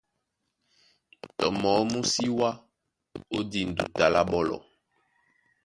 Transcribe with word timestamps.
Tɔ 1.37 1.45
mɔɔ́ 1.61 1.81
mú 1.91 1.99
sí 2.11 2.25
wá 2.39 2.49
ó 3.35 3.39
dîn 3.51 3.69
duta 3.77 4.05
lá 4.13 4.21
ɓɔ́lɔ. 4.29 4.57